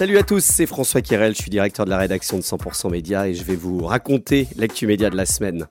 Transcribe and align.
Salut 0.00 0.16
à 0.16 0.22
tous, 0.22 0.42
c'est 0.42 0.64
François 0.64 1.02
Kirel, 1.02 1.34
je 1.34 1.42
suis 1.42 1.50
directeur 1.50 1.84
de 1.84 1.90
la 1.90 1.98
rédaction 1.98 2.38
de 2.38 2.42
100% 2.42 2.90
Média 2.90 3.28
et 3.28 3.34
je 3.34 3.44
vais 3.44 3.54
vous 3.54 3.84
raconter 3.84 4.48
l'actu 4.56 4.86
média 4.86 5.10
de 5.10 5.16
la 5.18 5.26
semaine. 5.26 5.66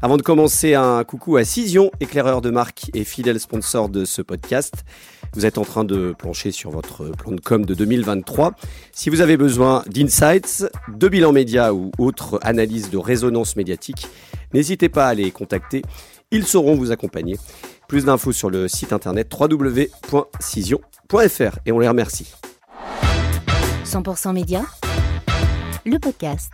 Avant 0.00 0.16
de 0.16 0.22
commencer, 0.22 0.74
un 0.74 1.02
coucou 1.02 1.38
à 1.38 1.44
Cision, 1.44 1.90
éclaireur 1.98 2.40
de 2.40 2.50
marque 2.50 2.92
et 2.94 3.02
fidèle 3.02 3.40
sponsor 3.40 3.88
de 3.88 4.04
ce 4.04 4.22
podcast. 4.22 4.84
Vous 5.32 5.44
êtes 5.44 5.58
en 5.58 5.64
train 5.64 5.82
de 5.82 6.14
plancher 6.16 6.52
sur 6.52 6.70
votre 6.70 7.08
plan 7.08 7.32
de 7.32 7.40
com 7.40 7.66
de 7.66 7.74
2023. 7.74 8.52
Si 8.92 9.10
vous 9.10 9.20
avez 9.20 9.36
besoin 9.36 9.82
d'insights, 9.88 10.70
de 10.86 11.08
bilan 11.08 11.32
média 11.32 11.74
ou 11.74 11.90
autres 11.98 12.38
analyses 12.44 12.90
de 12.90 12.98
résonance 12.98 13.56
médiatique, 13.56 14.06
n'hésitez 14.52 14.88
pas 14.88 15.08
à 15.08 15.14
les 15.14 15.32
contacter. 15.32 15.82
Ils 16.30 16.46
sauront 16.46 16.76
vous 16.76 16.92
accompagner. 16.92 17.38
Plus 17.88 18.04
d'infos 18.04 18.30
sur 18.30 18.50
le 18.50 18.68
site 18.68 18.92
internet 18.92 19.28
www.cision.fr 19.36 20.18
et 21.66 21.72
on 21.72 21.80
les 21.80 21.88
remercie. 21.88 22.34
100% 23.94 24.32
Média, 24.32 24.64
le 25.86 26.00
podcast. 26.00 26.50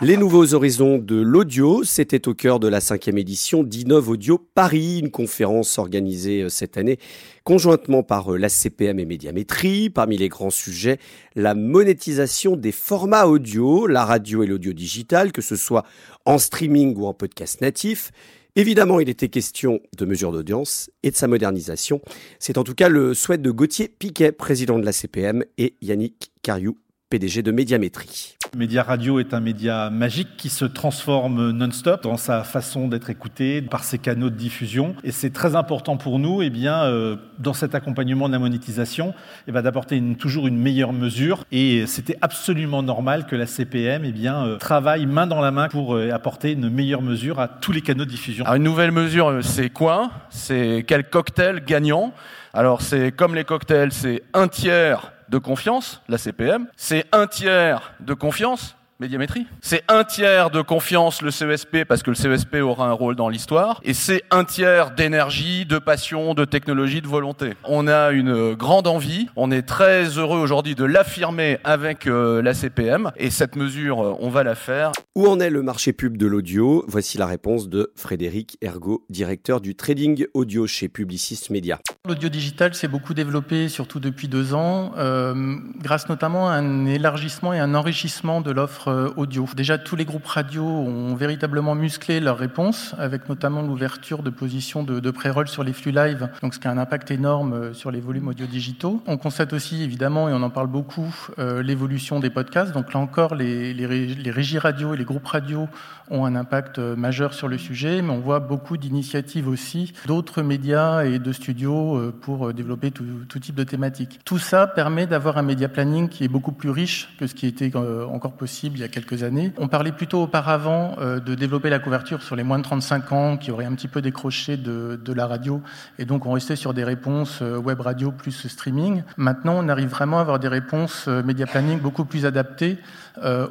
Les 0.00 0.16
nouveaux 0.16 0.54
horizons 0.54 0.98
de 0.98 1.16
l'audio, 1.16 1.82
c'était 1.82 2.28
au 2.28 2.34
cœur 2.34 2.60
de 2.60 2.68
la 2.68 2.80
cinquième 2.80 3.18
édition 3.18 3.64
d'Innov 3.64 4.08
Audio 4.08 4.38
Paris, 4.54 5.00
une 5.00 5.10
conférence 5.10 5.78
organisée 5.78 6.42
euh, 6.42 6.48
cette 6.48 6.76
année 6.76 7.00
conjointement 7.42 8.04
par 8.04 8.32
euh, 8.32 8.38
la 8.38 8.48
CPM 8.48 9.00
et 9.00 9.04
Médiamétrie. 9.04 9.90
Parmi 9.90 10.16
les 10.16 10.28
grands 10.28 10.50
sujets, 10.50 10.98
la 11.34 11.56
monétisation 11.56 12.54
des 12.54 12.70
formats 12.70 13.26
audio, 13.26 13.88
la 13.88 14.04
radio 14.04 14.44
et 14.44 14.46
l'audio 14.46 14.72
digital, 14.72 15.32
que 15.32 15.42
ce 15.42 15.56
soit 15.56 15.84
en 16.24 16.38
streaming 16.38 16.94
ou 16.96 17.06
en 17.06 17.14
podcast 17.14 17.60
natif. 17.62 18.12
Évidemment, 18.58 18.98
il 18.98 19.08
était 19.08 19.28
question 19.28 19.78
de 19.96 20.04
mesures 20.04 20.32
d'audience 20.32 20.90
et 21.04 21.12
de 21.12 21.16
sa 21.16 21.28
modernisation. 21.28 22.00
C'est 22.40 22.58
en 22.58 22.64
tout 22.64 22.74
cas 22.74 22.88
le 22.88 23.14
souhait 23.14 23.38
de 23.38 23.52
Gauthier 23.52 23.86
Piquet, 23.86 24.32
président 24.32 24.80
de 24.80 24.84
la 24.84 24.90
CPM, 24.90 25.44
et 25.58 25.76
Yannick 25.80 26.32
Cariou, 26.42 26.76
PDG 27.08 27.42
de 27.42 27.52
Médiamétrie. 27.52 28.37
Média 28.56 28.82
Radio 28.82 29.20
est 29.20 29.34
un 29.34 29.40
média 29.40 29.90
magique 29.90 30.36
qui 30.36 30.48
se 30.48 30.64
transforme 30.64 31.50
non-stop 31.50 32.02
dans 32.02 32.16
sa 32.16 32.44
façon 32.44 32.88
d'être 32.88 33.10
écouté 33.10 33.62
par 33.62 33.84
ses 33.84 33.98
canaux 33.98 34.30
de 34.30 34.36
diffusion. 34.36 34.94
Et 35.04 35.12
c'est 35.12 35.30
très 35.30 35.54
important 35.54 35.96
pour 35.96 36.18
nous, 36.18 36.42
eh 36.42 36.50
bien, 36.50 36.82
euh, 36.84 37.16
dans 37.38 37.52
cet 37.52 37.74
accompagnement 37.74 38.26
de 38.28 38.32
la 38.32 38.38
monétisation, 38.38 39.14
eh 39.46 39.52
bien, 39.52 39.62
d'apporter 39.62 40.02
toujours 40.18 40.46
une 40.46 40.58
meilleure 40.58 40.92
mesure. 40.92 41.44
Et 41.52 41.86
c'était 41.86 42.16
absolument 42.22 42.82
normal 42.82 43.26
que 43.26 43.36
la 43.36 43.46
CPM 43.46 44.04
eh 44.04 44.12
bien, 44.12 44.44
euh, 44.44 44.56
travaille 44.56 45.06
main 45.06 45.26
dans 45.26 45.40
la 45.40 45.50
main 45.50 45.68
pour 45.68 45.94
euh, 45.94 46.10
apporter 46.10 46.52
une 46.52 46.70
meilleure 46.70 47.02
mesure 47.02 47.40
à 47.40 47.48
tous 47.48 47.72
les 47.72 47.82
canaux 47.82 48.04
de 48.04 48.10
diffusion. 48.10 48.44
Alors, 48.44 48.56
une 48.56 48.64
nouvelle 48.64 48.92
mesure, 48.92 49.40
c'est 49.42 49.70
quoi? 49.70 50.10
C'est 50.30 50.84
quel 50.86 51.04
cocktail 51.08 51.64
gagnant? 51.64 52.12
Alors, 52.54 52.80
c'est 52.80 53.12
comme 53.12 53.34
les 53.34 53.44
cocktails, 53.44 53.92
c'est 53.92 54.22
un 54.32 54.48
tiers 54.48 55.12
de 55.28 55.38
confiance, 55.38 56.02
la 56.08 56.18
CPM, 56.18 56.66
c'est 56.76 57.04
un 57.12 57.26
tiers 57.26 57.92
de 58.00 58.14
confiance, 58.14 58.76
médiamétrie, 59.00 59.46
c'est 59.60 59.84
un 59.88 60.02
tiers 60.02 60.50
de 60.50 60.60
confiance, 60.60 61.22
le 61.22 61.30
CESP, 61.30 61.84
parce 61.84 62.02
que 62.02 62.10
le 62.10 62.16
CESP 62.16 62.56
aura 62.56 62.88
un 62.88 62.92
rôle 62.92 63.14
dans 63.14 63.28
l'histoire, 63.28 63.80
et 63.84 63.94
c'est 63.94 64.22
un 64.30 64.44
tiers 64.44 64.90
d'énergie, 64.90 65.66
de 65.66 65.78
passion, 65.78 66.34
de 66.34 66.44
technologie, 66.44 67.00
de 67.00 67.06
volonté. 67.06 67.54
On 67.64 67.86
a 67.86 68.10
une 68.10 68.54
grande 68.54 68.88
envie, 68.88 69.28
on 69.36 69.52
est 69.52 69.62
très 69.62 70.04
heureux 70.18 70.38
aujourd'hui 70.38 70.74
de 70.74 70.84
l'affirmer 70.84 71.58
avec 71.62 72.06
euh, 72.06 72.42
la 72.42 72.54
CPM, 72.54 73.12
et 73.16 73.30
cette 73.30 73.54
mesure, 73.54 74.02
euh, 74.02 74.16
on 74.20 74.30
va 74.30 74.42
la 74.42 74.54
faire. 74.56 74.90
Où 75.18 75.26
en 75.26 75.40
est 75.40 75.50
le 75.50 75.64
marché 75.64 75.92
pub 75.92 76.16
de 76.16 76.28
l'audio? 76.28 76.84
Voici 76.86 77.18
la 77.18 77.26
réponse 77.26 77.68
de 77.68 77.90
Frédéric 77.96 78.56
Ergo, 78.62 79.04
directeur 79.10 79.60
du 79.60 79.74
trading 79.74 80.26
audio 80.32 80.68
chez 80.68 80.88
Publicis 80.88 81.48
Media. 81.50 81.80
L'audio 82.06 82.28
digital 82.28 82.72
s'est 82.72 82.86
beaucoup 82.86 83.14
développé, 83.14 83.68
surtout 83.68 83.98
depuis 83.98 84.28
deux 84.28 84.54
ans, 84.54 84.92
euh, 84.96 85.56
grâce 85.82 86.08
notamment 86.08 86.48
à 86.48 86.52
un 86.52 86.86
élargissement 86.86 87.52
et 87.52 87.58
un 87.58 87.74
enrichissement 87.74 88.40
de 88.40 88.52
l'offre 88.52 88.86
euh, 88.86 89.08
audio. 89.16 89.44
Déjà, 89.56 89.76
tous 89.76 89.96
les 89.96 90.04
groupes 90.04 90.24
radio 90.24 90.62
ont 90.62 91.16
véritablement 91.16 91.74
musclé 91.74 92.20
leur 92.20 92.38
réponse, 92.38 92.94
avec 92.96 93.28
notamment 93.28 93.62
l'ouverture 93.62 94.22
de 94.22 94.30
positions 94.30 94.84
de, 94.84 95.00
de 95.00 95.10
pré-roll 95.10 95.48
sur 95.48 95.64
les 95.64 95.72
flux 95.72 95.90
live, 95.90 96.28
donc 96.42 96.54
ce 96.54 96.60
qui 96.60 96.68
a 96.68 96.70
un 96.70 96.78
impact 96.78 97.10
énorme 97.10 97.54
euh, 97.54 97.74
sur 97.74 97.90
les 97.90 98.00
volumes 98.00 98.28
audio 98.28 98.46
digitaux. 98.46 99.02
On 99.08 99.16
constate 99.16 99.52
aussi, 99.52 99.82
évidemment, 99.82 100.28
et 100.28 100.32
on 100.32 100.42
en 100.44 100.50
parle 100.50 100.68
beaucoup, 100.68 101.12
l'évolution 101.38 102.20
des 102.20 102.30
podcasts. 102.30 102.72
Donc 102.72 102.94
là 102.94 103.00
encore, 103.00 103.34
les 103.34 104.30
régies 104.30 104.58
radio 104.58 104.94
et 104.94 104.96
les 104.96 105.07
groupes 105.08 105.26
radio 105.26 105.68
ont 106.10 106.24
un 106.24 106.34
impact 106.34 106.78
euh, 106.78 106.96
majeur 106.96 107.34
sur 107.34 107.48
le 107.48 107.58
sujet, 107.58 108.02
mais 108.02 108.10
on 108.10 108.20
voit 108.20 108.40
beaucoup 108.40 108.76
d'initiatives 108.76 109.48
aussi 109.48 109.92
d'autres 110.06 110.42
médias 110.42 111.04
et 111.04 111.18
de 111.18 111.32
studios 111.32 111.96
euh, 111.96 112.14
pour 112.18 112.48
euh, 112.48 112.52
développer 112.52 112.90
tout, 112.90 113.04
type 113.38 113.54
de 113.54 113.64
thématiques. 113.64 114.20
Tout 114.24 114.38
ça 114.38 114.66
permet 114.66 115.06
d'avoir 115.06 115.38
un 115.38 115.42
média 115.42 115.68
planning 115.68 116.08
qui 116.08 116.24
est 116.24 116.28
beaucoup 116.28 116.52
plus 116.52 116.70
riche 116.70 117.14
que 117.18 117.26
ce 117.26 117.34
qui 117.34 117.46
était 117.46 117.72
encore 117.76 118.32
possible 118.32 118.76
il 118.76 118.80
y 118.80 118.84
a 118.84 118.88
quelques 118.88 119.22
années. 119.22 119.52
On 119.58 119.68
parlait 119.68 119.92
plutôt 119.92 120.22
auparavant 120.22 120.96
de 120.98 121.34
développer 121.34 121.70
la 121.70 121.78
couverture 121.78 122.22
sur 122.22 122.34
les 122.34 122.42
moins 122.42 122.58
de 122.58 122.64
35 122.64 123.12
ans 123.12 123.36
qui 123.36 123.52
auraient 123.52 123.64
un 123.64 123.74
petit 123.74 123.86
peu 123.86 124.02
décroché 124.02 124.56
de, 124.56 125.00
de 125.02 125.12
la 125.12 125.26
radio 125.26 125.62
et 125.98 126.04
donc 126.04 126.26
on 126.26 126.32
restait 126.32 126.56
sur 126.56 126.74
des 126.74 126.82
réponses 126.82 127.40
web 127.40 127.80
radio 127.80 128.10
plus 128.10 128.48
streaming. 128.48 129.02
Maintenant, 129.16 129.54
on 129.56 129.68
arrive 129.68 129.88
vraiment 129.88 130.18
à 130.18 130.22
avoir 130.22 130.40
des 130.40 130.48
réponses 130.48 131.06
média 131.06 131.46
planning 131.46 131.78
beaucoup 131.78 132.04
plus 132.04 132.26
adaptées 132.26 132.78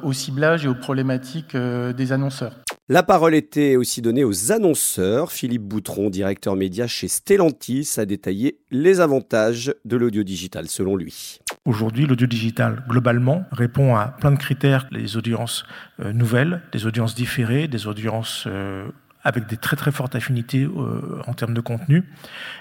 au 0.02 0.12
ciblage 0.12 0.64
et 0.64 0.68
aux 0.68 0.74
problématiques 0.74 1.47
euh, 1.54 1.92
des 1.92 2.12
annonceurs. 2.12 2.54
La 2.90 3.02
parole 3.02 3.34
était 3.34 3.76
aussi 3.76 4.00
donnée 4.00 4.24
aux 4.24 4.50
annonceurs. 4.50 5.30
Philippe 5.30 5.62
Boutron, 5.62 6.08
directeur 6.08 6.56
média 6.56 6.86
chez 6.86 7.06
Stellantis, 7.06 7.96
a 7.98 8.06
détaillé 8.06 8.60
les 8.70 9.00
avantages 9.00 9.74
de 9.84 9.96
l'audio 9.96 10.22
digital 10.22 10.68
selon 10.68 10.96
lui. 10.96 11.40
Aujourd'hui, 11.66 12.06
l'audio 12.06 12.26
digital, 12.26 12.84
globalement, 12.88 13.44
répond 13.52 13.94
à 13.94 14.06
plein 14.06 14.30
de 14.32 14.38
critères. 14.38 14.86
Les 14.90 15.18
audiences 15.18 15.64
euh, 16.00 16.12
nouvelles, 16.14 16.62
des 16.72 16.86
audiences 16.86 17.14
différées, 17.14 17.68
des 17.68 17.86
audiences 17.86 18.44
euh, 18.46 18.88
avec 19.22 19.46
des 19.46 19.58
très 19.58 19.76
très 19.76 19.92
fortes 19.92 20.14
affinités 20.14 20.64
euh, 20.64 21.20
en 21.26 21.34
termes 21.34 21.54
de 21.54 21.60
contenu. 21.60 22.04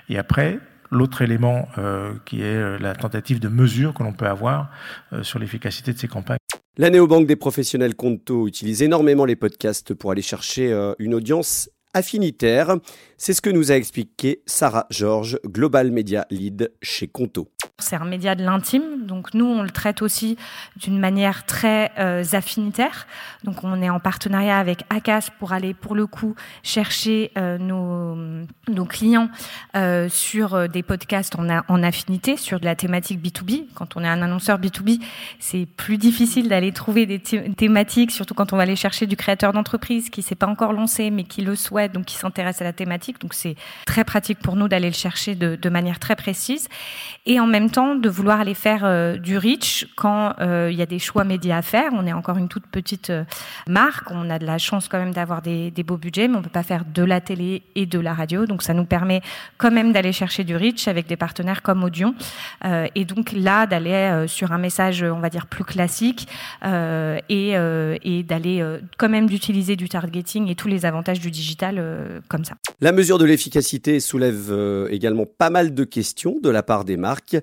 Et 0.10 0.18
après, 0.18 0.60
l'autre 0.92 1.22
élément 1.22 1.68
euh, 1.78 2.14
qui 2.26 2.42
est 2.42 2.80
la 2.80 2.96
tentative 2.96 3.40
de 3.40 3.50
mesure 3.50 3.94
que 3.94 4.04
l'on 4.04 4.14
peut 4.14 4.28
avoir 4.28 4.70
euh, 5.14 5.24
sur 5.24 5.40
l'efficacité 5.40 5.94
de 5.94 5.98
ces 5.98 6.08
campagnes. 6.08 6.38
La 6.80 6.92
néobanque 6.92 7.26
des 7.26 7.36
professionnels 7.36 7.96
Conto 7.96 8.48
utilise 8.48 8.84
énormément 8.84 9.26
les 9.26 9.36
podcasts 9.36 9.96
pour 9.96 10.12
aller 10.12 10.22
chercher 10.22 10.72
euh, 10.72 10.94
une 11.00 11.16
audience 11.16 11.72
affinitaire. 11.96 12.78
C'est 13.18 13.34
ce 13.34 13.42
que 13.42 13.50
nous 13.50 13.72
a 13.72 13.76
expliqué 13.76 14.44
Sarah 14.46 14.86
Georges, 14.92 15.40
Global 15.44 15.90
Media 15.90 16.28
Lead 16.30 16.72
chez 16.84 17.08
Conto. 17.08 17.50
C'est 17.80 17.96
un 17.96 18.06
média 18.06 18.34
de 18.34 18.44
l'intime, 18.44 19.06
donc 19.06 19.36
nous 19.36 19.46
on 19.46 19.62
le 19.62 19.70
traite 19.70 20.02
aussi 20.02 20.36
d'une 20.78 20.98
manière 20.98 21.46
très 21.46 21.92
euh, 22.00 22.24
affinitaire. 22.32 23.06
Donc 23.44 23.64
on 23.64 23.80
est 23.84 23.90
en 23.92 24.00
partenariat 24.00 24.58
avec 24.58 24.84
Acas 24.90 25.30
pour 25.38 25.54
aller 25.54 25.76
pour 25.76 25.94
le 25.94 26.08
coup 26.08 26.34
chercher 26.64 27.30
euh, 27.38 27.60
nos, 27.60 28.86
clients 28.86 29.30
euh, 29.76 30.10
sur 30.10 30.68
des 30.68 30.82
podcasts 30.82 31.36
en, 31.36 31.84
affinité, 31.84 32.36
sur 32.36 32.60
de 32.60 32.66
la 32.66 32.76
thématique 32.76 33.22
B2B. 33.22 33.66
Quand 33.76 33.96
on 33.96 34.04
est 34.04 34.08
un 34.08 34.24
annonceur 34.24 34.58
B2B, 34.58 35.00
c'est 35.38 35.68
plus 35.68 36.00
difficile 36.00 36.50
d'aller 36.50 36.72
trouver 36.72 37.06
des 37.06 37.20
thé- 37.20 37.54
thématiques, 37.56 38.10
surtout 38.10 38.34
quand 38.34 38.54
on 38.54 38.58
va 38.58 38.64
aller 38.64 38.76
chercher 38.76 39.06
du 39.06 39.16
créateur 39.16 39.54
d'entreprise 39.54 40.10
qui 40.10 40.24
s'est 40.24 40.34
pas 40.34 40.48
encore 40.48 40.74
lancé 40.74 41.12
mais 41.12 41.26
qui 41.26 41.44
le 41.44 41.56
souhaite, 41.56 41.92
donc 41.92 42.06
qui 42.06 42.16
s'intéresse 42.16 42.60
à 42.60 42.64
la 42.64 42.74
thématique. 42.74 43.22
Donc 43.22 43.36
c'est 43.36 43.56
très 43.86 44.04
pratique 44.04 44.40
pour 44.40 44.56
nous 44.56 44.68
d'aller 44.68 44.90
le 44.90 44.96
chercher 44.96 45.36
de, 45.36 45.56
de 45.56 45.70
manière 45.70 46.00
très 46.00 46.16
précise 46.16 46.70
et 47.28 47.40
en 47.40 47.46
même 47.46 47.67
temps 47.70 47.96
de 47.96 48.10
vouloir 48.10 48.40
aller 48.40 48.54
faire 48.54 48.82
euh, 48.84 49.18
du 49.18 49.38
reach 49.38 49.88
quand 49.96 50.34
euh, 50.40 50.70
il 50.72 50.78
y 50.78 50.82
a 50.82 50.86
des 50.86 51.00
choix 51.00 51.24
médias 51.24 51.58
à 51.58 51.62
faire. 51.62 51.92
On 51.94 52.06
est 52.06 52.14
encore 52.14 52.38
une 52.38 52.48
toute 52.48 52.68
petite 52.68 53.10
euh, 53.10 53.24
marque, 53.68 54.12
on 54.12 54.30
a 54.30 54.40
de 54.40 54.46
la 54.46 54.58
chance 54.58 54.88
quand 54.88 54.98
même 54.98 55.14
d'avoir 55.14 55.42
des, 55.42 55.72
beaux 55.86 55.98
budgets, 55.98 56.28
mais 56.28 56.38
on 56.38 56.42
peut 56.42 56.50
pas 56.50 56.64
faire 56.64 56.84
de 56.86 57.04
la 57.04 57.22
télé 57.22 57.64
et 57.76 57.86
de 57.86 58.00
la 58.00 58.14
radio, 58.14 58.46
donc 58.46 58.64
ça 58.64 58.74
nous 58.74 58.86
permet 58.86 59.22
quand 59.58 59.72
même 59.72 59.94
d'aller 59.94 60.12
chercher 60.12 60.44
du 60.44 60.56
reach 60.56 60.88
avec 60.88 61.08
des 61.08 61.16
partenaires 61.16 61.62
comme 61.62 61.84
Audion, 61.84 62.14
et 62.96 63.06
donc 63.06 63.32
là 63.32 63.66
d'aller 63.68 64.26
sur 64.28 64.52
un 64.52 64.58
message, 64.58 65.04
on 65.04 65.20
va 65.20 65.30
dire 65.30 65.46
plus 65.46 65.64
classique, 65.64 66.28
et, 66.66 68.24
d'aller 68.28 68.80
quand 68.98 69.10
même 69.10 69.28
d'utiliser 69.28 69.76
du 69.78 69.88
targeting 69.88 70.50
et 70.50 70.56
tous 70.56 70.68
les 70.68 70.86
avantages 70.86 71.22
du 71.22 71.32
digital 71.32 71.82
comme 72.28 72.44
ça. 72.44 72.56
La 72.82 72.92
mesure 72.92 73.18
de 73.18 73.26
l'efficacité 73.26 74.00
soulève 74.02 74.88
également 74.90 75.26
pas 75.26 75.50
mal 75.50 75.74
de 75.74 75.84
questions 75.86 76.38
de 76.42 76.50
la 76.50 76.64
part 76.64 76.84
des 76.84 76.98
marques. 76.98 77.38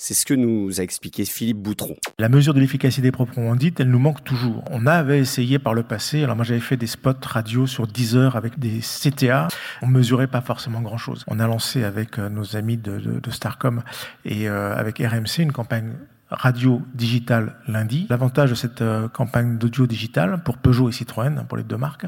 C'est 0.00 0.14
ce 0.14 0.24
que 0.24 0.34
nous 0.34 0.80
a 0.80 0.84
expliqué 0.84 1.24
Philippe 1.24 1.58
Boutron. 1.58 1.96
La 2.20 2.28
mesure 2.28 2.54
de 2.54 2.60
l'efficacité 2.60 3.10
proprement 3.10 3.56
dite, 3.56 3.80
elle 3.80 3.90
nous 3.90 3.98
manque 3.98 4.22
toujours. 4.22 4.62
On 4.70 4.86
avait 4.86 5.18
essayé 5.18 5.58
par 5.58 5.74
le 5.74 5.82
passé, 5.82 6.22
alors 6.22 6.36
moi 6.36 6.44
j'avais 6.44 6.60
fait 6.60 6.76
des 6.76 6.86
spots 6.86 7.14
radio 7.24 7.66
sur 7.66 7.88
10 7.88 8.16
heures 8.16 8.36
avec 8.36 8.60
des 8.60 8.78
CTA, 8.78 9.48
on 9.82 9.88
mesurait 9.88 10.28
pas 10.28 10.40
forcément 10.40 10.80
grand-chose. 10.82 11.24
On 11.26 11.40
a 11.40 11.46
lancé 11.48 11.82
avec 11.82 12.18
euh, 12.18 12.28
nos 12.28 12.54
amis 12.54 12.76
de, 12.76 13.20
Starcom 13.28 13.82
et 14.24 14.48
euh, 14.48 14.76
avec 14.76 14.98
RMC 14.98 15.40
une 15.42 15.52
campagne 15.52 15.94
radio 16.30 16.80
digitale 16.94 17.56
lundi. 17.66 18.06
L'avantage 18.08 18.50
de 18.50 18.54
cette 18.54 18.82
euh, 18.82 19.08
campagne 19.08 19.58
d'audio 19.58 19.88
digitale 19.88 20.42
pour 20.44 20.58
Peugeot 20.58 20.88
et 20.88 20.92
Citroën, 20.92 21.44
pour 21.48 21.58
les 21.58 21.64
deux 21.64 21.76
marques, 21.76 22.06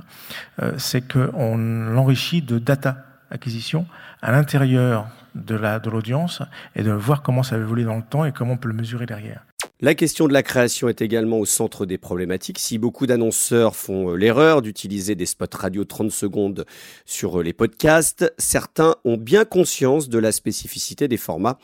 c'est 0.77 1.13
qu'on 1.13 1.57
l'enrichit 1.57 2.43
de 2.43 2.59
data 2.59 3.10
acquisition 3.31 3.87
à 4.23 4.33
l'intérieur 4.33 5.09
de 5.35 5.55
la 5.55 5.79
de 5.79 5.91
l'audience 5.91 6.43
et 6.75 6.83
de 6.83 6.91
voir 6.91 7.23
comment 7.23 7.43
ça 7.43 7.57
va 7.57 7.63
évoluer 7.63 7.85
dans 7.85 7.97
le 7.97 8.03
temps 8.03 8.25
et 8.25 8.33
comment 8.33 8.55
on 8.55 8.57
peut 8.57 8.69
le 8.69 8.75
mesurer 8.75 9.07
derrière. 9.07 9.45
La 9.83 9.95
question 9.95 10.29
de 10.29 10.35
la 10.35 10.43
création 10.43 10.91
est 10.91 11.01
également 11.01 11.39
au 11.39 11.47
centre 11.47 11.87
des 11.87 11.97
problématiques. 11.97 12.59
Si 12.59 12.77
beaucoup 12.77 13.07
d'annonceurs 13.07 13.75
font 13.77 14.11
euh, 14.11 14.15
l'erreur 14.15 14.61
d'utiliser 14.61 15.15
des 15.15 15.25
spots 15.25 15.47
radio 15.55 15.85
30 15.85 16.11
secondes 16.11 16.67
sur 17.07 17.41
euh, 17.41 17.43
les 17.43 17.55
podcasts, 17.55 18.31
certains 18.37 18.97
ont 19.07 19.17
bien 19.17 19.47
conscience 19.47 20.11
de 20.11 20.19
la 20.19 20.33
spécificité 20.33 21.09
des 21.09 21.17
formats. 21.17 21.59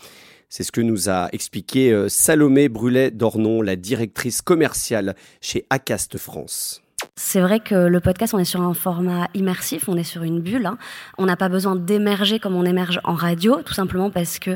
C'est 0.49 0.63
ce 0.63 0.73
que 0.73 0.81
nous 0.81 1.11
a 1.11 1.29
expliqué 1.33 1.93
euh, 1.93 2.09
Salomé 2.09 2.71
Brulet-Dornon, 2.71 3.61
la 3.61 3.77
directrice 3.77 4.41
commerciale 4.41 5.15
chez 5.43 5.67
Acast 5.69 6.17
France. 6.17 6.86
C'est 7.19 7.41
vrai 7.41 7.61
que 7.61 7.75
le 7.75 8.01
podcast, 8.01 8.35
on 8.35 8.39
est 8.39 8.45
sur 8.45 8.61
un 8.61 8.75
format 8.75 9.29
immersif, 9.33 9.89
on 9.89 9.97
est 9.97 10.05
sur 10.05 10.23
une 10.23 10.43
bulle. 10.43 10.67
Hein. 10.67 10.77
On 11.17 11.25
n'a 11.25 11.37
pas 11.37 11.49
besoin 11.49 11.75
d'émerger 11.75 12.39
comme 12.39 12.55
on 12.55 12.65
émerge 12.67 13.01
en 13.05 13.15
radio, 13.15 13.63
tout 13.63 13.73
simplement 13.73 14.11
parce 14.11 14.39
que 14.39 14.51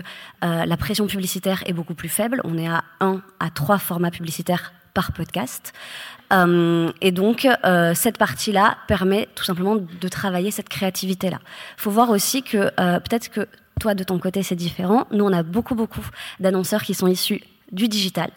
euh, 0.44 0.66
la 0.66 0.76
pression 0.76 1.06
publicitaire 1.06 1.62
est 1.64 1.72
beaucoup 1.72 1.94
plus 1.94 2.10
faible. 2.10 2.42
On 2.44 2.58
est 2.58 2.68
à 2.68 2.84
1 3.00 3.22
à 3.40 3.48
3 3.48 3.78
formats 3.78 4.10
publicitaires 4.10 4.74
par 4.92 5.12
podcast. 5.12 5.72
Euh, 6.34 6.92
et 7.00 7.12
donc, 7.12 7.48
euh, 7.64 7.94
cette 7.94 8.18
partie-là 8.18 8.76
permet 8.86 9.26
tout 9.34 9.44
simplement 9.44 9.76
de 9.76 10.08
travailler 10.08 10.50
cette 10.50 10.68
créativité-là. 10.68 11.38
Il 11.78 11.80
faut 11.80 11.90
voir 11.90 12.10
aussi 12.10 12.42
que 12.42 12.68
peut-être 12.98 13.30
que 13.30 13.48
toi, 13.80 13.94
de 13.94 14.04
ton 14.04 14.18
côté, 14.18 14.42
c'est 14.42 14.54
différent. 14.54 15.06
Nous, 15.12 15.24
on 15.24 15.32
a 15.32 15.42
beaucoup, 15.42 15.74
beaucoup 15.74 16.06
d'annonceurs 16.40 16.82
qui 16.82 16.92
sont 16.92 17.06
issus 17.06 17.40
du 17.72 17.88
digital. 17.88 18.30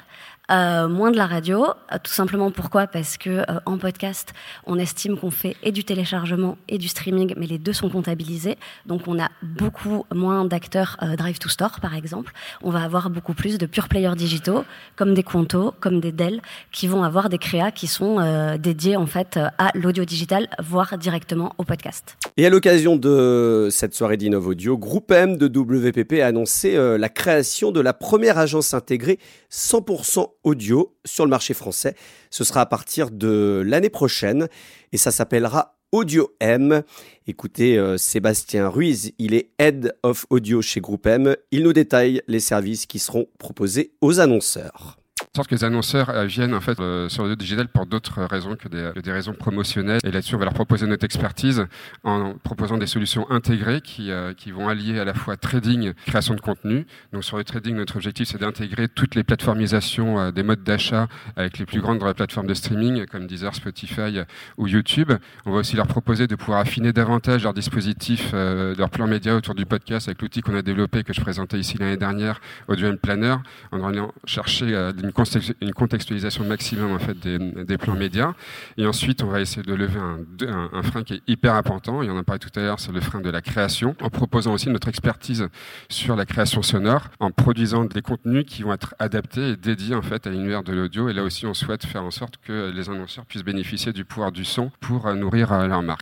Euh, 0.51 0.89
moins 0.89 1.11
de 1.11 1.15
la 1.15 1.25
radio, 1.25 1.63
euh, 1.63 1.97
tout 2.03 2.11
simplement 2.11 2.51
pourquoi? 2.51 2.85
Parce 2.87 3.17
que 3.17 3.29
euh, 3.29 3.59
en 3.65 3.77
podcast, 3.77 4.33
on 4.65 4.77
estime 4.77 5.17
qu'on 5.17 5.31
fait 5.31 5.55
et 5.63 5.71
du 5.71 5.85
téléchargement 5.85 6.57
et 6.67 6.77
du 6.77 6.89
streaming, 6.89 7.33
mais 7.37 7.47
les 7.47 7.57
deux 7.57 7.71
sont 7.71 7.89
comptabilisés. 7.89 8.57
Donc 8.85 9.07
on 9.07 9.19
a 9.19 9.29
beaucoup 9.41 10.05
moins 10.13 10.43
d'acteurs 10.43 10.97
Drive 11.17 11.39
to 11.39 11.47
Store, 11.47 11.79
par 11.79 11.95
exemple. 11.95 12.33
On 12.61 12.71
va 12.71 12.83
avoir 12.83 13.09
beaucoup 13.09 13.33
plus 13.33 13.57
de 13.57 13.65
pure 13.65 13.87
players 13.87 14.15
digitaux, 14.15 14.65
comme 14.97 15.13
des 15.13 15.23
Conto, 15.23 15.73
comme 15.79 16.01
des 16.01 16.11
Dell, 16.11 16.41
qui 16.71 16.87
vont 16.87 17.03
avoir 17.03 17.29
des 17.29 17.37
créas 17.37 17.71
qui 17.71 17.87
sont 17.87 18.57
dédiés 18.57 18.97
en 18.97 19.05
fait 19.05 19.39
à 19.57 19.71
l'audio 19.75 20.03
digital, 20.03 20.47
voire 20.61 20.97
directement 20.97 21.53
au 21.57 21.63
podcast. 21.63 22.17
Et 22.35 22.45
à 22.45 22.49
l'occasion 22.49 22.97
de 22.97 23.69
cette 23.71 23.93
soirée 23.93 24.17
d'Innov 24.17 24.47
Audio, 24.47 24.77
Groupe 24.77 25.11
M 25.11 25.37
de 25.37 25.47
WPP 25.47 26.21
a 26.21 26.27
annoncé 26.27 26.75
la 26.97 27.09
création 27.09 27.71
de 27.71 27.79
la 27.79 27.93
première 27.93 28.37
agence 28.37 28.73
intégrée 28.73 29.19
100% 29.51 30.32
audio 30.43 30.95
sur 31.05 31.25
le 31.25 31.29
marché 31.29 31.53
français. 31.53 31.95
Ce 32.29 32.43
sera 32.43 32.61
à 32.61 32.65
partir 32.65 33.11
de 33.11 33.63
l'année 33.65 33.89
prochaine 33.89 34.47
et 34.91 34.97
ça 34.97 35.11
s'appellera 35.11 35.77
Audio 35.91 36.33
M. 36.39 36.81
Écoutez, 37.27 37.77
euh, 37.77 37.97
Sébastien 37.97 38.67
Ruiz, 38.67 39.13
il 39.19 39.35
est 39.35 39.51
Head 39.59 39.95
of 40.01 40.25
Audio 40.31 40.61
chez 40.61 40.81
Groupe 40.81 41.05
M. 41.05 41.35
Il 41.51 41.63
nous 41.63 41.73
détaille 41.73 42.21
les 42.27 42.39
services 42.39 42.87
qui 42.87 42.97
seront 42.97 43.27
proposés 43.37 43.93
aux 44.01 44.19
annonceurs 44.19 44.97
sorte 45.35 45.49
que 45.49 45.55
les 45.55 45.63
annonceurs 45.63 46.11
euh, 46.11 46.25
viennent 46.25 46.53
en 46.53 46.61
fait 46.61 46.79
euh, 46.79 47.09
sur 47.09 47.25
le 47.25 47.35
digital 47.35 47.67
pour 47.67 47.87
d'autres 47.87 48.21
raisons 48.21 48.55
que 48.55 48.67
des, 48.67 48.91
des, 49.01 49.11
raisons 49.11 49.33
promotionnelles. 49.33 49.99
Et 50.03 50.11
là-dessus, 50.11 50.35
on 50.35 50.37
va 50.37 50.45
leur 50.45 50.53
proposer 50.53 50.85
notre 50.85 51.05
expertise 51.05 51.65
en 52.03 52.35
proposant 52.35 52.77
des 52.77 52.85
solutions 52.85 53.25
intégrées 53.31 53.81
qui, 53.81 54.11
euh, 54.11 54.35
qui 54.35 54.51
vont 54.51 54.69
allier 54.69 54.99
à 54.99 55.05
la 55.05 55.15
fois 55.15 55.35
trading, 55.35 55.93
création 56.05 56.35
de 56.35 56.39
contenu. 56.39 56.85
Donc 57.13 57.23
sur 57.23 57.37
le 57.37 57.43
trading, 57.43 57.75
notre 57.75 57.95
objectif 57.95 58.27
c'est 58.27 58.37
d'intégrer 58.37 58.87
toutes 58.87 59.15
les 59.15 59.23
plateformisations 59.23 60.29
des 60.29 60.43
modes 60.43 60.63
d'achat 60.63 61.07
avec 61.35 61.57
les 61.57 61.65
plus 61.65 61.81
grandes 61.81 61.97
plateformes 62.15 62.45
de 62.45 62.53
streaming 62.53 63.07
comme 63.07 63.25
Deezer, 63.25 63.55
Spotify 63.55 64.19
ou 64.57 64.67
YouTube. 64.67 65.13
On 65.47 65.51
va 65.51 65.57
aussi 65.61 65.75
leur 65.75 65.87
proposer 65.87 66.27
de 66.27 66.35
pouvoir 66.35 66.59
affiner 66.59 66.93
davantage 66.93 67.41
leur 67.41 67.55
dispositif, 67.55 68.33
leur 68.33 68.91
plan 68.91 69.07
média 69.07 69.35
autour 69.35 69.55
du 69.55 69.65
podcast 69.65 70.07
avec 70.09 70.21
l'outil 70.21 70.41
qu'on 70.41 70.55
a 70.55 70.61
développé 70.61 71.03
que 71.03 71.13
je 71.13 71.21
présentais 71.21 71.57
ici 71.57 71.79
l'année 71.79 71.97
dernière, 71.97 72.39
Audio 72.67 72.95
Planner, 72.97 73.37
en 73.71 73.83
allant 73.83 74.13
chercher 74.25 74.75
une 75.01 75.11
une 75.61 75.73
contextualisation 75.73 76.45
maximum 76.45 76.91
en 76.91 76.99
fait 76.99 77.17
des, 77.19 77.77
plans 77.77 77.95
médias. 77.95 78.33
Et 78.77 78.85
ensuite, 78.85 79.23
on 79.23 79.27
va 79.27 79.41
essayer 79.41 79.63
de 79.63 79.73
lever 79.73 79.99
un, 79.99 80.83
frein 80.83 81.03
qui 81.03 81.15
est 81.15 81.21
hyper 81.27 81.55
important. 81.55 82.01
Il 82.01 82.07
y 82.07 82.11
en 82.11 82.23
parlé 82.23 82.39
tout 82.39 82.57
à 82.57 82.61
l'heure, 82.61 82.79
c'est 82.79 82.91
le 82.91 83.01
frein 83.01 83.21
de 83.21 83.29
la 83.29 83.41
création, 83.41 83.95
en 84.01 84.09
proposant 84.09 84.53
aussi 84.53 84.69
notre 84.69 84.87
expertise 84.87 85.47
sur 85.89 86.15
la 86.15 86.25
création 86.25 86.61
sonore, 86.61 87.09
en 87.19 87.31
produisant 87.31 87.85
des 87.85 88.01
contenus 88.01 88.45
qui 88.47 88.63
vont 88.63 88.73
être 88.73 88.95
adaptés 88.99 89.49
et 89.49 89.55
dédiés 89.57 89.95
en 89.95 90.01
fait 90.01 90.25
à 90.27 90.29
l'univers 90.29 90.63
de 90.63 90.73
l'audio. 90.73 91.09
Et 91.09 91.13
là 91.13 91.23
aussi, 91.23 91.45
on 91.45 91.53
souhaite 91.53 91.85
faire 91.85 92.03
en 92.03 92.11
sorte 92.11 92.37
que 92.37 92.71
les 92.73 92.89
annonceurs 92.89 93.25
puissent 93.25 93.43
bénéficier 93.43 93.93
du 93.93 94.05
pouvoir 94.05 94.31
du 94.31 94.45
son 94.45 94.71
pour 94.79 95.07
euh, 95.07 95.15
nourrir 95.15 95.51
euh, 95.51 95.67
leur 95.67 95.81
marque. 95.81 96.01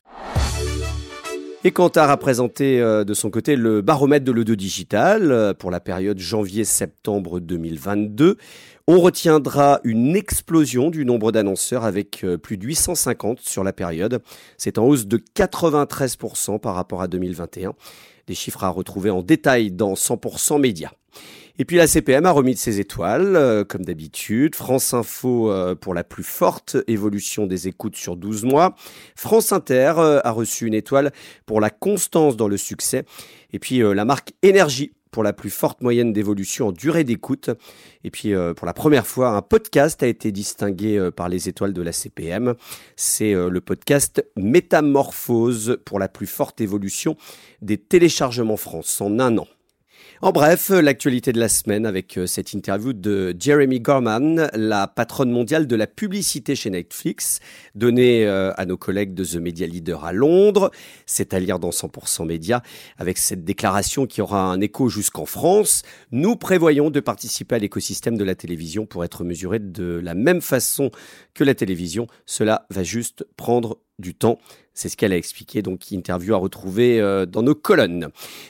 Et 1.64 1.72
Kantar 1.72 2.10
a 2.10 2.18
présenté 2.18 2.82
euh, 2.82 3.04
de 3.04 3.14
son 3.14 3.30
côté 3.30 3.56
le 3.56 3.82
baromètre 3.82 4.26
de 4.26 4.32
l'audio 4.32 4.56
digital 4.56 5.54
pour 5.60 5.70
la 5.70 5.80
période 5.80 6.18
janvier-septembre 6.18 7.40
2022. 7.40 8.38
On 8.88 9.00
retiendra 9.00 9.80
une 9.84 10.16
explosion 10.16 10.90
du 10.90 11.06
nombre 11.06 11.32
d'annonceurs 11.32 11.86
avec 11.86 12.24
euh, 12.24 12.38
plus 12.38 12.58
de 12.58 12.66
850 12.66 13.40
sur 13.40 13.64
la 13.64 13.74
période. 13.74 14.22
C'est 14.58 14.78
en 14.78 14.86
hausse 14.86 15.06
de 15.06 15.18
93% 15.18 16.60
par 16.60 16.76
rapport 16.76 17.02
à 17.02 17.08
2021. 17.08 17.74
Des 18.28 18.34
chiffres 18.34 18.64
à 18.64 18.70
retrouver 18.70 19.12
en 19.12 19.22
détail 19.22 19.72
dans 19.72 19.94
100% 19.94 20.60
médias. 20.60 20.92
Et 21.60 21.66
puis 21.66 21.78
la 21.78 21.86
CPM 21.86 22.26
a 22.26 22.32
remis 22.32 22.54
de 22.54 22.60
ses 22.60 22.80
étoiles, 22.80 23.36
euh, 23.36 23.64
comme 23.64 23.86
d'habitude. 23.86 24.56
France 24.56 24.96
Info 24.96 25.52
euh, 25.52 25.76
pour 25.76 25.94
la 25.94 26.04
plus 26.04 26.24
forte 26.24 26.78
évolution 26.88 27.46
des 27.46 27.68
écoutes 27.68 27.96
sur 27.96 28.18
12 28.18 28.46
mois. 28.46 28.74
France 29.16 29.52
Inter 29.52 29.94
a 30.24 30.32
reçu 30.32 30.66
une 30.66 30.74
étoile 30.74 31.12
pour 31.46 31.62
la 31.62 31.70
constance 31.70 32.36
dans 32.36 32.48
le 32.48 32.58
succès. 32.58 33.04
Et 33.54 33.60
puis 33.60 33.80
la 33.80 34.06
marque 34.06 34.32
Énergie 34.42 34.94
pour 35.12 35.24
la 35.24 35.34
plus 35.34 35.50
forte 35.50 35.82
moyenne 35.82 36.14
d'évolution 36.14 36.70
en 36.70 36.72
durée 36.72 37.04
d'écoute. 37.04 37.50
Et 38.04 38.12
puis 38.12 38.34
euh, 38.34 38.54
pour 38.54 38.66
la 38.66 38.74
première 38.74 39.06
fois, 39.06 39.30
un 39.30 39.42
podcast 39.42 40.02
a 40.02 40.08
été 40.08 40.32
distingué 40.32 40.98
euh, 40.98 41.12
par 41.12 41.30
les 41.30 41.50
étoiles 41.50 41.74
de 41.74 41.82
la 41.82 41.92
CPM. 41.92 42.56
C'est 42.96 43.34
euh, 43.34 43.50
le 43.50 43.62
podcast 43.62 44.26
Métamorphose 44.38 45.78
pour 45.86 46.00
la 46.00 46.08
plus 46.08 46.28
forte 46.28 46.62
évolution 46.62 47.18
des 47.62 47.78
téléchargements 47.78 48.58
France 48.58 49.02
en 49.02 49.20
un 49.20 49.38
an. 49.38 49.48
En 50.24 50.32
bref, 50.32 50.70
l'actualité 50.70 51.34
de 51.34 51.40
la 51.40 51.50
semaine 51.50 51.88
avec 51.88 52.16
euh, 52.16 52.28
cette 52.28 52.54
interview 52.54 52.94
de 52.94 53.36
Jeremy 53.40 53.80
Gorman, 53.80 54.52
la 54.54 54.86
patronne 54.86 55.32
mondiale 55.32 55.66
de 55.66 55.76
la 55.76 55.88
publicité 55.88 56.54
chez 56.54 56.70
Netflix, 56.70 57.40
donnée 57.74 58.28
euh, 58.28 58.54
à 58.56 58.68
nos 58.68 58.78
collègues 58.78 59.16
de 59.16 59.26
The 59.26 59.38
Media 59.38 59.66
Leader 59.66 60.06
à 60.06 60.14
Londres. 60.14 60.70
C'est 61.08 61.34
à 61.34 61.40
lire 61.40 61.58
dans 61.58 61.72
100% 61.72 62.28
Média 62.28 62.62
avec 63.00 63.18
cette 63.18 63.44
déclaration 63.44 64.06
qui 64.06 64.22
aura 64.22 64.44
un 64.44 64.62
écho 64.62 64.90
jusqu'en 64.90 65.26
France. 65.26 65.82
Nous 66.12 66.36
prévoyons 66.36 66.92
de 66.92 67.00
participer 67.00 67.56
à 67.56 67.60
l'écosystème 67.60 68.16
de 68.16 68.24
la 68.24 68.36
télévision 68.36 68.86
pour 68.86 69.04
être 69.04 69.24
mesurés 69.24 69.58
de 69.58 70.00
la 70.04 70.14
même 70.14 70.42
façon 70.42 70.92
que 71.34 71.44
la 71.44 71.56
télévision. 71.56 72.06
Cela 72.28 72.68
va 72.70 72.84
juste 72.84 73.26
prendre 73.38 73.80
du 74.02 74.14
temps. 74.16 74.40
C'est 74.74 74.88
ce 74.88 74.96
qu'elle 74.96 75.12
a 75.12 75.18
expliqué, 75.18 75.62
donc 75.62 75.92
interview 75.92 76.34
à 76.34 76.38
retrouver 76.38 77.02
euh, 77.02 77.26
dans 77.26 77.44
nos 77.44 77.56
colonnes. 77.56 78.08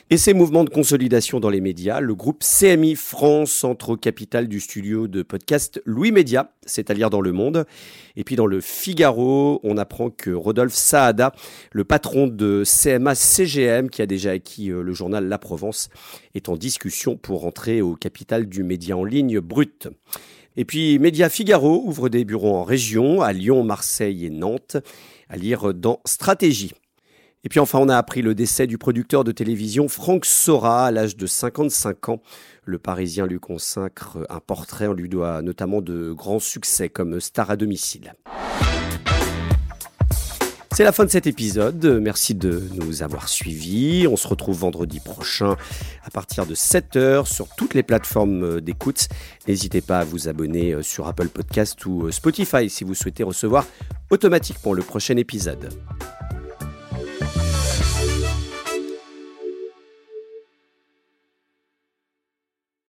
Et 0.08 0.16
ces 0.16 0.34
mouvements 0.34 0.62
de 0.62 0.70
consolidation 0.70 1.40
dans 1.40 1.50
les 1.50 1.60
médias, 1.60 2.00
le 2.00 2.14
groupe 2.14 2.44
CMI 2.44 2.94
France 2.94 3.64
entre 3.64 3.90
au 3.90 3.96
capital 3.96 4.46
du 4.46 4.60
studio 4.60 5.08
de 5.08 5.22
podcast 5.22 5.82
Louis 5.84 6.12
Média, 6.12 6.52
c'est 6.64 6.90
à 6.90 6.94
lire 6.94 7.10
dans 7.10 7.20
Le 7.20 7.32
Monde. 7.32 7.66
Et 8.14 8.22
puis 8.22 8.36
dans 8.36 8.46
le 8.46 8.60
Figaro, 8.60 9.60
on 9.64 9.76
apprend 9.76 10.10
que 10.10 10.30
Rodolphe 10.30 10.74
Saada, 10.74 11.32
le 11.72 11.82
patron 11.82 12.28
de 12.28 12.62
CMA 12.64 13.16
CGM, 13.16 13.90
qui 13.90 14.00
a 14.00 14.06
déjà 14.06 14.30
acquis 14.30 14.70
euh, 14.70 14.82
le 14.82 14.92
journal 14.92 15.28
La 15.28 15.38
Provence, 15.38 15.90
est 16.36 16.48
en 16.48 16.56
discussion 16.56 17.16
pour 17.16 17.46
entrer 17.46 17.82
au 17.82 17.96
capital 17.96 18.46
du 18.46 18.62
média 18.62 18.96
en 18.96 19.04
ligne 19.04 19.40
brut. 19.40 19.88
Et 20.56 20.64
puis 20.64 20.98
Média 20.98 21.28
Figaro 21.28 21.82
ouvre 21.84 22.08
des 22.08 22.24
bureaux 22.24 22.54
en 22.54 22.62
région, 22.62 23.22
à 23.22 23.32
Lyon, 23.32 23.64
Marseille 23.64 24.26
et 24.26 24.30
Nantes 24.30 24.76
à 25.32 25.36
lire 25.36 25.72
dans 25.72 26.00
Stratégie. 26.04 26.74
Et 27.42 27.48
puis 27.48 27.58
enfin, 27.58 27.78
on 27.80 27.88
a 27.88 27.96
appris 27.96 28.22
le 28.22 28.34
décès 28.34 28.66
du 28.66 28.78
producteur 28.78 29.24
de 29.24 29.32
télévision 29.32 29.88
Franck 29.88 30.26
Sora 30.26 30.86
à 30.86 30.90
l'âge 30.92 31.16
de 31.16 31.26
55 31.26 32.10
ans. 32.10 32.22
Le 32.64 32.78
Parisien 32.78 33.26
lui 33.26 33.40
consacre 33.40 34.18
un 34.28 34.38
portrait, 34.38 34.86
on 34.86 34.92
lui 34.92 35.08
doit 35.08 35.42
notamment 35.42 35.80
de 35.80 36.12
grands 36.12 36.38
succès 36.38 36.88
comme 36.88 37.18
Star 37.18 37.50
à 37.50 37.56
domicile. 37.56 38.14
C'est 40.74 40.84
la 40.84 40.92
fin 40.92 41.04
de 41.04 41.10
cet 41.10 41.26
épisode. 41.26 41.84
Merci 42.02 42.34
de 42.34 42.62
nous 42.74 43.02
avoir 43.02 43.28
suivis. 43.28 44.06
On 44.08 44.16
se 44.16 44.26
retrouve 44.26 44.58
vendredi 44.58 45.00
prochain 45.00 45.56
à 46.02 46.10
partir 46.10 46.46
de 46.46 46.54
7h 46.54 47.26
sur 47.26 47.48
toutes 47.56 47.74
les 47.74 47.82
plateformes 47.82 48.60
d'écoute. 48.62 49.08
N'hésitez 49.46 49.82
pas 49.82 49.98
à 49.98 50.04
vous 50.04 50.28
abonner 50.28 50.82
sur 50.82 51.06
Apple 51.06 51.28
Podcast 51.28 51.84
ou 51.84 52.10
Spotify 52.10 52.70
si 52.70 52.84
vous 52.84 52.94
souhaitez 52.94 53.22
recevoir 53.22 53.66
automatiquement 54.10 54.72
le 54.72 54.82
prochain 54.82 55.18
épisode. 55.18 55.68